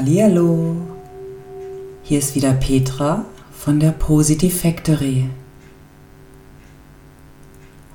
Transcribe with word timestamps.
Hallihallo, 0.00 0.76
hier 2.02 2.20
ist 2.20 2.34
wieder 2.34 2.54
Petra 2.54 3.26
von 3.52 3.78
der 3.78 3.90
Positive 3.90 4.50
Factory. 4.50 5.28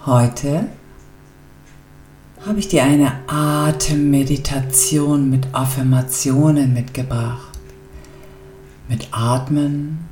Heute 0.06 0.68
habe 2.46 2.60
ich 2.60 2.68
dir 2.68 2.84
eine 2.84 3.12
Atemmeditation 3.26 5.32
mit 5.32 5.48
Affirmationen 5.52 6.76
mitgebracht. 6.76 7.58
Mit 8.88 9.08
Atmen 9.10 10.06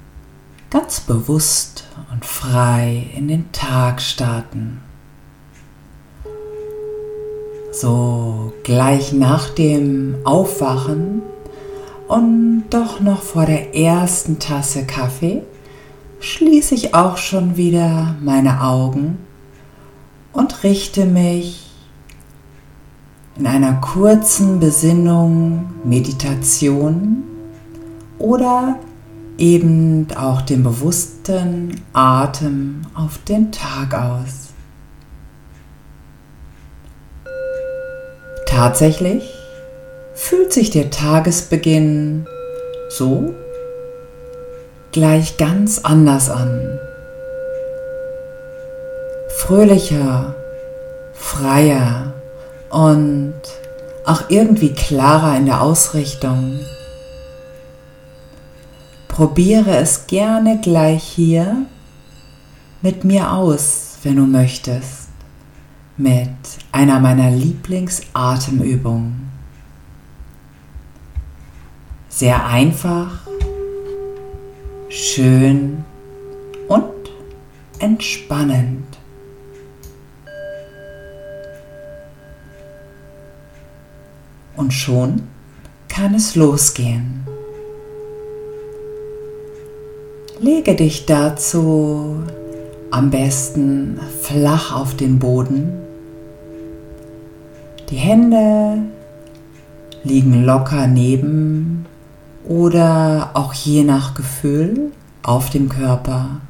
ganz 0.72 1.00
bewusst 1.00 1.84
und 2.12 2.26
frei 2.26 3.08
in 3.16 3.28
den 3.28 3.52
Tag 3.52 4.02
starten. 4.02 4.82
So 7.72 8.52
gleich 8.64 9.14
nach 9.14 9.50
dem 9.50 10.16
Aufwachen 10.24 11.22
und 12.14 12.66
doch 12.70 13.00
noch 13.00 13.24
vor 13.24 13.48
der 13.48 13.76
ersten 13.76 14.38
Tasse 14.38 14.86
Kaffee 14.86 15.42
schließe 16.20 16.76
ich 16.76 16.94
auch 16.94 17.18
schon 17.18 17.58
wieder 17.58 18.16
meine 18.22 18.62
Augen 18.62 19.18
und 20.32 20.64
richte 20.64 21.08
mich 21.08 21.72
in 23.36 23.48
einer 23.48 23.82
kurzen 23.82 24.60
Besinnung, 24.60 25.72
Meditation 25.84 27.24
oder 28.20 28.78
eben 29.40 30.06
auch 30.16 30.42
dem 30.42 30.62
bewussten 30.62 31.82
Atem 31.94 32.82
auf 32.94 33.18
den 33.24 33.52
Tag 33.52 33.96
aus. 33.96 34.54
Tatsächlich 38.46 39.43
fühlt 40.14 40.54
sich 40.54 40.70
der 40.70 40.92
Tagesbeginn 40.92 42.28
so 42.90 43.34
gleich 44.92 45.38
ganz 45.38 45.80
anders 45.80 46.30
an. 46.30 46.80
Fröhlicher, 49.30 50.36
freier 51.14 52.14
und 52.70 53.34
auch 54.06 54.30
irgendwie 54.30 54.74
klarer 54.74 55.38
in 55.38 55.46
der 55.46 55.62
Ausrichtung. 55.62 56.60
Probiere 59.08 59.78
es 59.78 60.08
gerne 60.08 60.60
gleich 60.62 61.04
hier 61.04 61.66
mit 62.82 63.04
mir 63.04 63.32
aus, 63.32 63.98
wenn 64.04 64.18
du 64.18 64.26
möchtest, 64.26 65.10
mit 65.98 66.30
einer 66.72 67.00
meiner 67.00 67.32
Lieblingsatemübungen. 67.32 69.23
Sehr 72.16 72.46
einfach, 72.46 73.22
schön 74.88 75.84
und 76.68 76.84
entspannend. 77.80 78.86
Und 84.56 84.72
schon 84.72 85.24
kann 85.90 86.14
es 86.14 86.36
losgehen. 86.36 87.26
Lege 90.40 90.76
dich 90.76 91.08
dazu 91.08 92.22
am 92.92 93.10
besten 93.10 94.00
flach 94.22 94.80
auf 94.80 94.96
den 94.96 95.18
Boden. 95.18 95.82
Die 97.90 97.96
Hände 97.96 98.84
liegen 100.04 100.46
locker 100.46 100.86
neben 100.86 101.88
oder 102.48 103.32
auch 103.34 103.54
je 103.54 103.84
nach 103.84 104.14
Gefühl 104.14 104.92
auf 105.22 105.50
dem 105.50 105.70
Körper. 105.70 106.42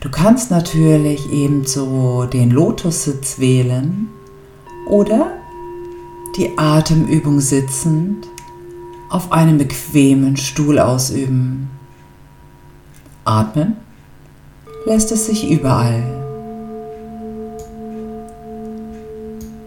Du 0.00 0.10
kannst 0.10 0.50
natürlich 0.50 1.32
ebenso 1.32 2.24
den 2.24 2.50
Lotussitz 2.50 3.38
wählen 3.38 4.08
oder 4.88 5.32
die 6.36 6.58
Atemübung 6.58 7.40
sitzend 7.40 8.26
auf 9.10 9.30
einem 9.30 9.58
bequemen 9.58 10.36
Stuhl 10.36 10.78
ausüben. 10.78 11.70
Atmen 13.24 13.76
lässt 14.86 15.12
es 15.12 15.26
sich 15.26 15.48
überall. 15.50 16.02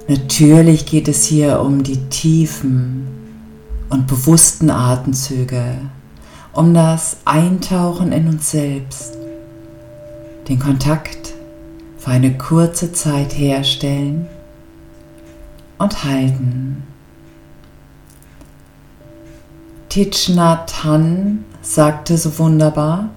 Natürlich 0.07 0.85
geht 0.85 1.07
es 1.07 1.23
hier 1.25 1.62
um 1.62 1.81
die 1.81 2.09
tiefen, 2.09 3.07
und 3.95 4.07
bewussten 4.07 4.69
Atemzüge, 4.69 5.78
um 6.51 6.73
das 6.73 7.16
Eintauchen 7.23 8.11
in 8.11 8.28
uns 8.28 8.51
selbst, 8.51 9.13
den 10.50 10.59
Kontakt 10.59 11.33
für 11.97 12.11
eine 12.11 12.38
kurze 12.38 12.91
Zeit 12.91 13.38
herstellen 13.38 14.28
und 15.78 16.03
halten. 16.03 16.83
Thich 19.88 20.29
Hanh 20.38 21.45
sagte 21.62 22.17
so 22.17 22.38
wunderbar, 22.38 23.12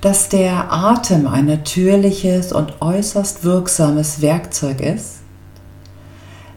dass 0.00 0.28
der 0.28 0.72
Atem 0.72 1.26
ein 1.26 1.46
natürliches 1.46 2.52
und 2.52 2.80
äußerst 2.80 3.42
wirksames 3.42 4.22
Werkzeug 4.22 4.80
ist, 4.80 5.22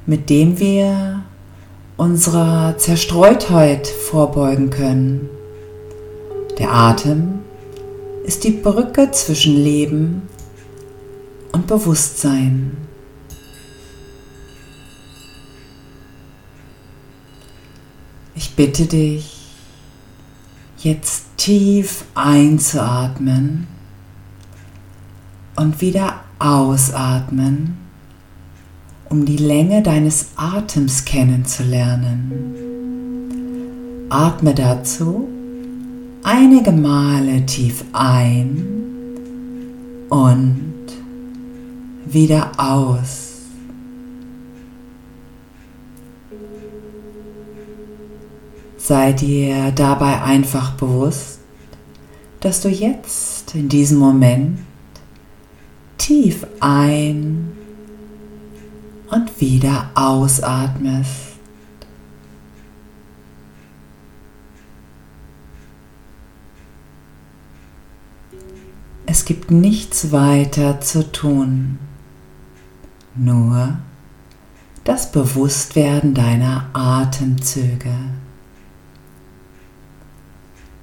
mit 0.05 0.29
dem 0.29 0.59
wir 0.59 1.24
unserer 1.97 2.77
Zerstreutheit 2.77 3.87
vorbeugen 3.87 4.69
können. 4.69 5.29
Der 6.59 6.73
Atem 6.73 7.39
ist 8.25 8.43
die 8.43 8.51
Brücke 8.51 9.11
zwischen 9.11 9.55
Leben 9.55 10.23
und 11.51 11.67
Bewusstsein. 11.67 12.75
Ich 18.35 18.55
bitte 18.55 18.85
dich, 18.85 19.53
jetzt 20.77 21.37
tief 21.37 22.05
einzuatmen 22.13 23.67
und 25.55 25.79
wieder 25.79 26.21
ausatmen 26.39 27.84
um 29.09 29.25
die 29.25 29.37
Länge 29.37 29.81
deines 29.81 30.29
Atems 30.35 31.05
kennenzulernen. 31.05 32.55
Atme 34.09 34.53
dazu 34.53 35.27
einige 36.23 36.71
Male 36.71 37.45
tief 37.45 37.85
ein 37.93 38.65
und 40.09 40.85
wieder 42.05 42.51
aus. 42.57 43.33
Sei 48.77 49.13
dir 49.13 49.71
dabei 49.71 50.21
einfach 50.21 50.73
bewusst, 50.73 51.39
dass 52.39 52.61
du 52.61 52.69
jetzt 52.69 53.55
in 53.55 53.69
diesem 53.69 53.97
Moment 53.97 54.59
tief 55.97 56.45
ein 56.59 57.51
und 59.09 59.39
wieder 59.39 59.89
ausatmest. 59.95 61.35
Es 69.05 69.23
gibt 69.23 69.49
nichts 69.49 70.11
weiter 70.11 70.81
zu 70.81 71.11
tun, 71.11 71.79
nur 73.15 73.77
das 74.83 75.11
Bewusstwerden 75.11 76.13
deiner 76.13 76.69
Atemzüge. 76.73 77.95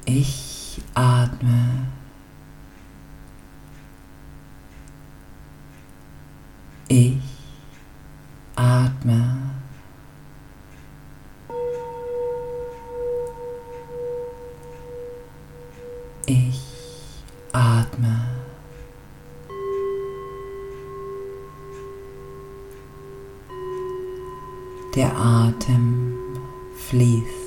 Ich 0.05 0.81
atme. 0.95 1.89
Ich 6.89 7.32
Atme. 8.55 9.39
Ich 16.27 16.61
atme. 17.53 18.29
Der 24.95 25.17
Atem 25.17 26.15
fließt. 26.77 27.42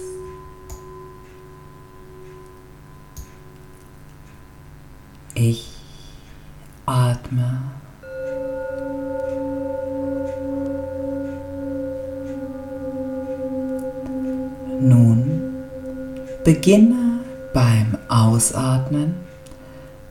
Beginne 16.65 17.19
beim 17.53 17.95
Ausatmen 18.07 19.13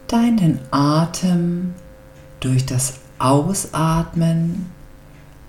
deinen 0.06 0.60
Atem 0.70 1.74
durch 2.38 2.64
das 2.64 2.94
Ausatmen 3.18 4.70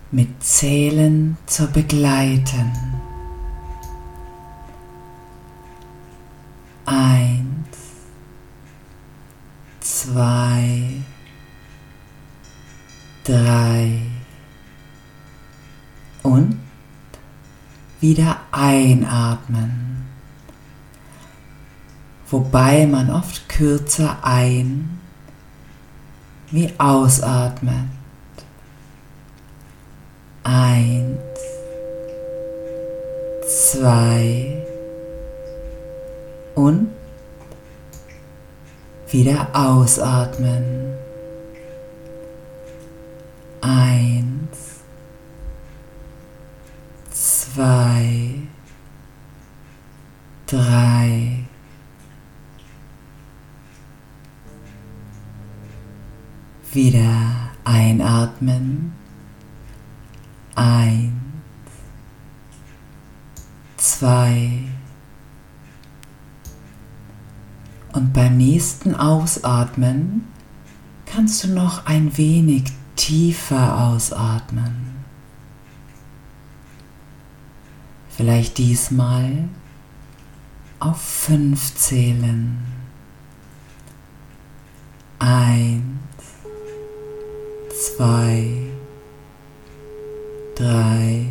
mit 0.10 0.44
Zählen 0.44 1.38
zu 1.46 1.68
begleiten. 1.68 2.72
Eins, 6.88 7.78
zwei, 9.81 10.90
drei 13.24 14.01
und 16.24 16.60
wieder 18.01 18.40
einatmen, 18.51 19.95
wobei 22.30 22.86
man 22.88 23.10
oft 23.12 23.48
kürzer 23.50 24.18
ein 24.24 25.00
wie 26.51 26.72
ausatmet. 26.77 27.89
Eins, 30.44 31.18
zwei 33.48 34.63
und 36.54 36.88
wieder 39.10 39.48
ausatmen. 39.54 40.95
Eins, 60.56 61.12
zwei 63.78 64.63
und 67.94 68.13
beim 68.13 68.38
nächsten 68.38 68.96
Ausatmen 68.96 70.28
kannst 71.06 71.44
du 71.44 71.50
noch 71.50 71.86
ein 71.86 72.18
wenig 72.18 72.63
tiefer 72.96 73.78
ausatmen. 73.78 74.96
Vielleicht 78.10 78.58
diesmal 78.58 79.50
auf 80.80 81.01
fünf 81.01 81.75
zählen. 81.75 82.58
Eins, 85.19 85.84
zwei, 87.98 88.75
drei, 90.56 91.25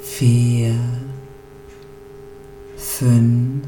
vier, 0.00 0.74
fünf 2.76 3.66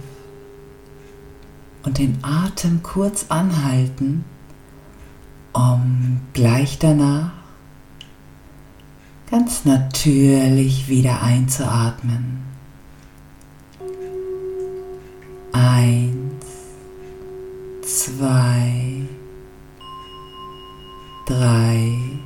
und 1.82 1.98
den 1.98 2.18
Atem 2.22 2.82
kurz 2.82 3.26
anhalten, 3.28 4.24
um 5.52 6.20
gleich 6.32 6.78
danach 6.78 7.32
ganz 9.30 9.64
natürlich 9.64 10.88
wieder 10.88 11.22
einzuatmen. 11.22 12.44
Eins, 15.52 16.46
zwei, 17.82 19.02
drei 21.26 22.20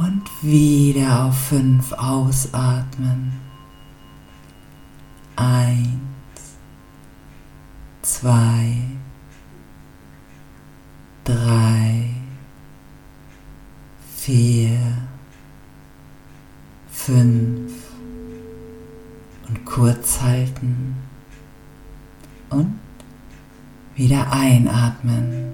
und 0.00 0.22
wieder 0.40 1.26
auf 1.26 1.36
fünf 1.36 1.92
ausatmen. 1.92 3.32
Eins, 5.36 6.56
zwei, 8.00 8.78
drei, 11.24 12.08
vier, 14.16 14.78
fünf 16.90 17.72
und 19.48 19.64
kurz 19.66 20.22
halten 20.22 20.96
und 22.48 22.78
wieder 23.96 24.32
einatmen. 24.32 25.52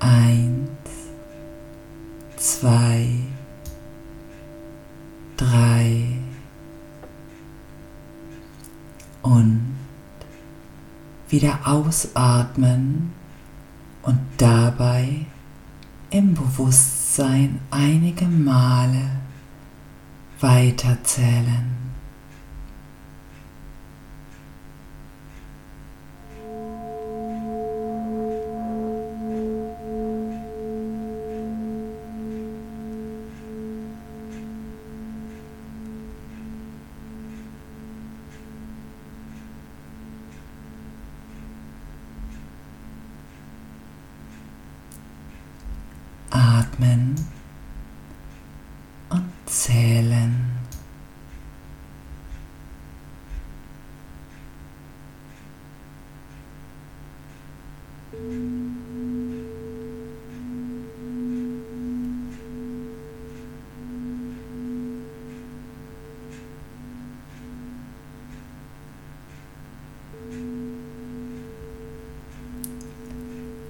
Eins, 0.00 0.79
zwei, 2.40 3.06
drei 5.36 6.06
und 9.20 9.76
wieder 11.28 11.60
ausatmen 11.64 13.12
und 14.02 14.18
dabei 14.38 15.26
im 16.08 16.34
Bewusstsein 16.34 17.60
einige 17.70 18.24
Male 18.24 19.20
weiterzählen. 20.40 21.79
Atmen 46.80 47.14
und 49.10 49.30
zählen. 49.44 50.46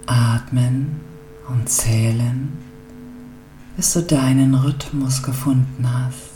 Atmen 0.06 1.00
und 1.49 1.68
zählen, 1.68 2.69
bis 3.80 3.94
du 3.94 4.02
deinen 4.02 4.54
Rhythmus 4.54 5.22
gefunden 5.22 5.87
hast. 5.90 6.29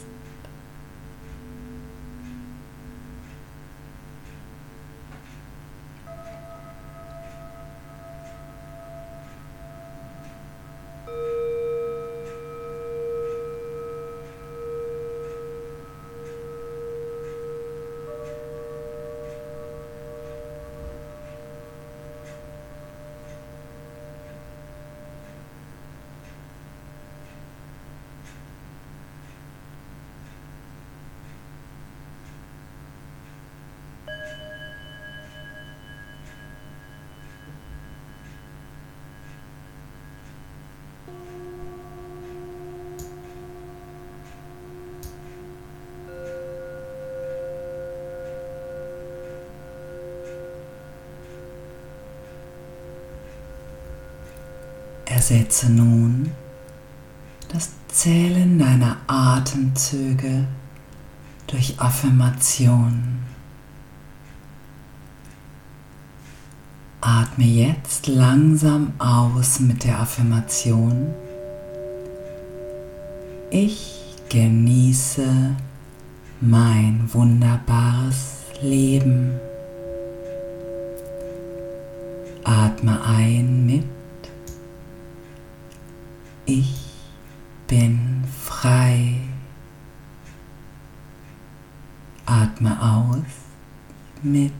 Ersetze 55.14 55.70
nun 55.70 56.32
das 57.52 57.70
Zählen 57.86 58.58
deiner 58.58 58.96
Atemzüge 59.06 60.44
durch 61.46 61.78
Affirmation. 61.78 63.20
Atme 67.00 67.44
jetzt 67.44 68.08
langsam 68.08 68.92
aus 68.98 69.60
mit 69.60 69.84
der 69.84 70.00
Affirmation. 70.00 71.14
Ich 73.50 74.16
genieße 74.30 75.54
mein 76.40 77.08
wunderbares 77.12 78.38
Leben. 78.60 79.38
Atme 82.42 83.00
ein 83.06 83.64
mit 83.64 83.84
Ich 86.46 86.74
bin 87.66 88.22
frei. 88.42 89.20
Atme 92.26 92.80
aus 92.82 93.22
mit 94.22 94.52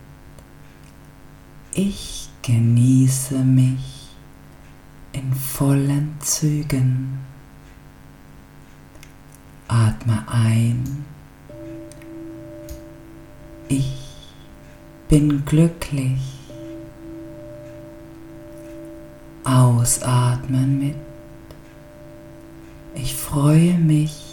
Ich 1.74 2.28
genieße 2.40 3.38
mich 3.38 4.08
in 5.12 5.34
vollen 5.34 6.16
Zügen. 6.20 7.18
Atme 9.68 10.24
ein. 10.26 11.04
Ich 13.68 13.94
bin 15.08 15.44
glücklich. 15.44 16.20
Ausatmen 19.44 20.78
mit. 20.78 21.13
Ich 22.94 23.14
freue 23.14 23.74
mich 23.74 24.24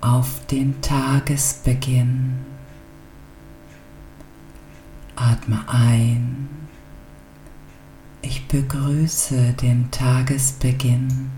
auf 0.00 0.44
den 0.46 0.80
Tagesbeginn. 0.80 2.38
Atme 5.14 5.64
ein. 5.68 6.48
Ich 8.20 8.48
begrüße 8.48 9.54
den 9.54 9.90
Tagesbeginn. 9.90 11.30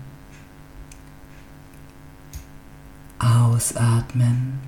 Ausatmen. 3.19 4.59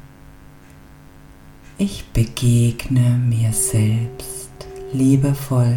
Ich 1.78 2.06
begegne 2.14 3.18
mir 3.18 3.52
selbst 3.52 4.52
liebevoll. 4.94 5.76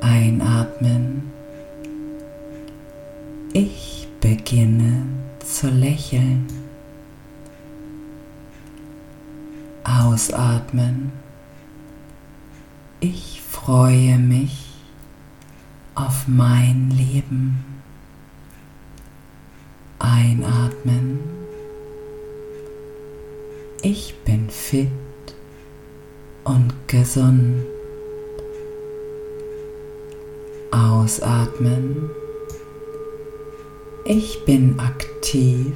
Einatmen. 0.00 1.41
Ich 3.54 4.08
beginne 4.18 5.04
zu 5.44 5.68
lächeln. 5.68 6.46
Ausatmen. 9.84 11.12
Ich 13.00 13.42
freue 13.42 14.16
mich 14.16 14.70
auf 15.94 16.26
mein 16.28 16.90
Leben. 16.92 17.62
Einatmen. 19.98 21.20
Ich 23.82 24.14
bin 24.24 24.48
fit 24.48 24.88
und 26.44 26.72
gesund. 26.86 27.64
Ausatmen. 30.70 32.08
Ich 34.14 34.44
bin 34.44 34.78
aktiv 34.78 35.72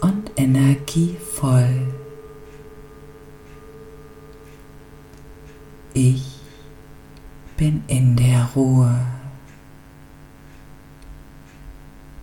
und 0.00 0.28
energievoll. 0.34 1.86
Ich 5.94 6.40
bin 7.56 7.84
in 7.86 8.16
der 8.16 8.48
Ruhe. 8.56 8.98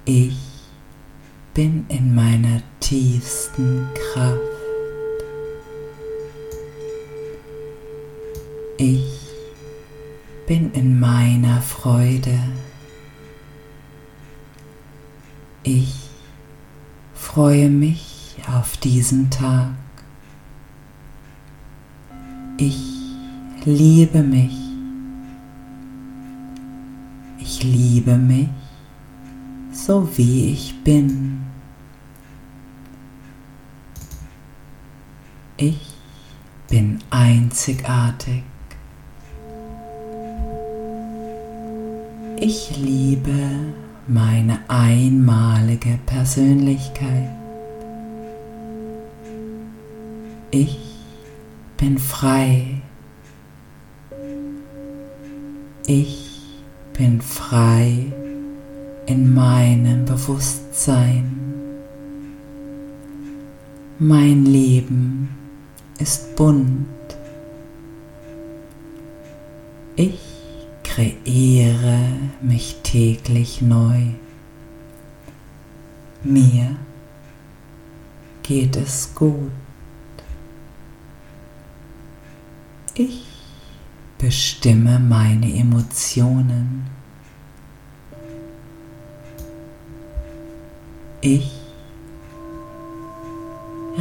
Ich 0.04 0.38
bin 1.54 1.86
in 1.88 2.14
meiner 2.14 2.62
tiefsten 2.82 3.88
Kraft. 3.94 4.38
Ich 8.76 9.30
bin 10.46 10.74
in 10.74 11.00
meiner 11.00 11.62
Freude. 11.62 12.38
Ich 15.64 15.96
freue 17.14 17.70
mich 17.70 18.36
auf 18.54 18.78
diesen 18.78 19.30
Tag. 19.30 19.72
Ich 22.58 22.78
liebe 23.66 24.22
mich. 24.24 24.58
Ich 27.40 27.64
liebe 27.64 28.18
mich 28.18 28.50
so 29.74 30.08
wie 30.16 30.52
ich 30.52 30.84
bin. 30.84 31.42
Ich 35.58 35.94
bin 36.70 37.00
einzigartig. 37.10 38.44
Ich 42.38 42.76
liebe 42.78 43.74
meine 44.08 44.60
einmalige 44.68 46.00
Persönlichkeit. 46.06 47.30
Ich 50.52 50.78
bin 51.78 51.98
frei. 51.98 52.82
Ich 55.86 56.42
bin 56.98 57.22
frei 57.22 58.12
in 59.06 59.34
meinem 59.34 60.06
Bewusstsein. 60.06 61.40
Mein 64.00 64.46
Leben 64.46 65.30
ist 66.00 66.36
bunt. 66.36 66.88
Ich 69.96 70.33
kreiere 70.94 71.98
mich 72.42 72.78
täglich 72.84 73.62
neu. 73.64 74.02
Mir 76.24 76.76
geht 78.44 78.76
es 78.76 79.16
gut. 79.16 79.52
Ich 82.94 83.26
bestimme 84.20 85.00
meine 85.00 85.52
Emotionen. 85.56 86.86
Ich 91.22 91.52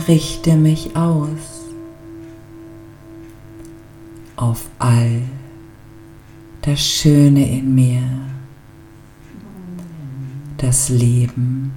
richte 0.09 0.57
mich 0.57 0.95
aus 0.95 1.63
auf 4.37 4.69
all 4.79 5.23
das 6.63 6.81
Schöne 6.81 7.45
in 7.59 7.75
mir. 7.75 8.03
Das 10.57 10.89
Leben 10.89 11.75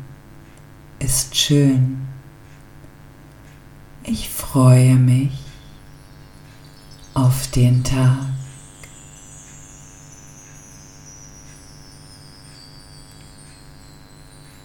ist 0.99 1.35
schön. 1.35 2.07
Ich 4.03 4.29
freue 4.29 4.95
mich 4.95 5.31
auf 7.15 7.49
den 7.49 7.83
Tag. 7.83 8.27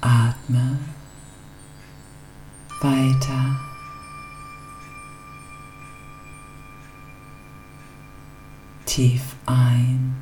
Atme 0.03 0.79
weiter. 2.83 3.70
Tief 8.91 9.37
ein 9.47 10.17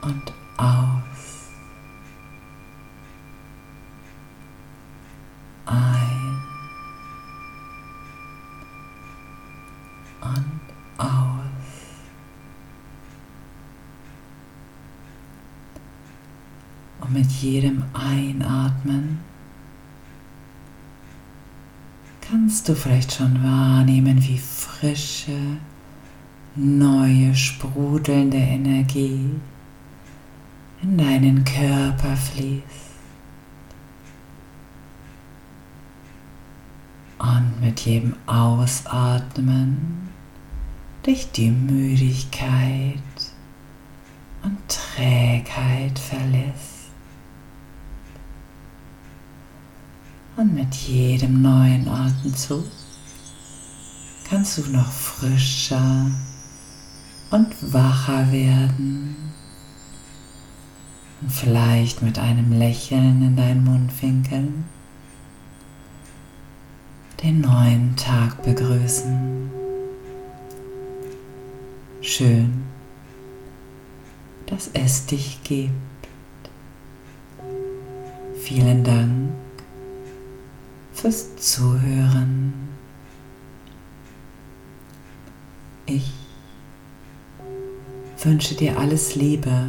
und 0.00 0.32
aus. 0.56 1.48
Ein 5.66 6.40
und 10.20 10.60
aus. 10.98 11.08
Und 17.00 17.12
mit 17.12 17.26
jedem 17.26 17.82
Einatmen 17.92 19.18
kannst 22.20 22.68
du 22.68 22.76
vielleicht 22.76 23.14
schon 23.14 23.42
wahrnehmen, 23.42 24.22
wie 24.22 24.38
frische, 24.38 25.56
neue 26.56 27.34
sprudelnde 27.34 28.36
Energie 28.36 29.28
in 30.82 30.98
deinen 30.98 31.44
Körper 31.44 32.16
fließt. 32.16 32.62
Und 37.18 37.60
mit 37.60 37.80
jedem 37.80 38.14
Ausatmen 38.26 40.08
dich 41.04 41.32
die 41.32 41.50
Müdigkeit 41.50 42.98
und 44.42 44.58
Trägheit 44.68 45.98
verlässt. 45.98 46.90
Und 50.36 50.54
mit 50.54 50.74
jedem 50.74 51.42
neuen 51.42 51.88
Atemzug 51.88 52.64
kannst 54.28 54.58
du 54.58 54.62
noch 54.70 54.90
frischer 54.90 56.10
und 57.30 57.72
wacher 57.72 58.30
werden. 58.32 59.16
Und 61.20 61.32
vielleicht 61.32 62.02
mit 62.02 62.18
einem 62.18 62.52
Lächeln 62.52 63.22
in 63.22 63.36
deinen 63.36 63.64
Mundwinkeln 63.64 64.64
den 67.22 67.40
neuen 67.40 67.96
Tag 67.96 68.42
begrüßen. 68.42 69.50
Schön, 72.02 72.64
dass 74.44 74.68
es 74.74 75.06
dich 75.06 75.42
gibt. 75.42 75.70
Vielen 78.42 78.84
Dank 78.84 79.30
fürs 80.92 81.34
Zuhören. 81.36 82.52
Ich 85.86 86.12
wünsche 88.24 88.54
dir 88.54 88.78
alles 88.78 89.14
Liebe 89.14 89.66